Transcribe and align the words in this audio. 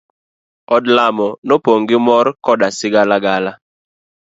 Od 0.75 0.83
lamo 0.95 1.27
nopong' 1.47 1.85
gi 1.89 1.97
mor 2.07 2.27
koda 2.45 2.67
sigalagala. 2.77 3.51